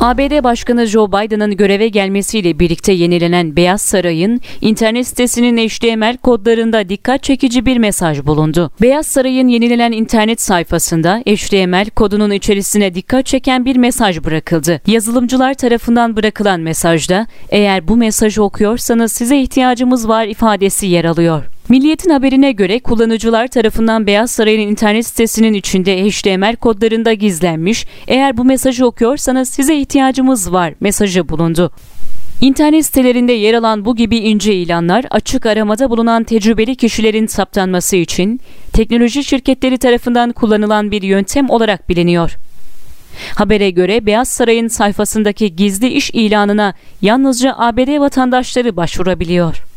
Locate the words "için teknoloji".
37.96-39.24